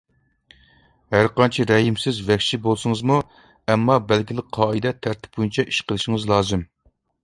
[1.15, 6.71] ھەر قانچە رەھىمسىز، ۋەھشىي بولسىڭىزمۇ، ئەمما بەلگىلىك قائىدە، تەرتىپ بويىچە ئىش قىلىشىڭىز لازىم.